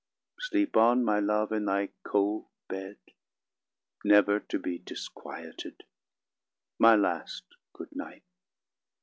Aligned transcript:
80 0.41 0.45
Sleep 0.47 0.77
on, 0.77 1.05
my 1.05 1.19
Love, 1.19 1.51
in 1.51 1.65
thy 1.65 1.89
cold 2.01 2.47
bed, 2.67 2.97
Never 4.03 4.39
to 4.39 4.57
be 4.57 4.79
disquieted! 4.79 5.83
My 6.79 6.95
last 6.95 7.43
good 7.73 7.95
night! 7.95 8.23